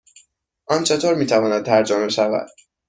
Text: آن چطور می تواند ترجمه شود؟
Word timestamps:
آن 0.67 0.83
چطور 0.83 1.15
می 1.15 1.25
تواند 1.25 1.65
ترجمه 1.65 2.09
شود؟ 2.09 2.49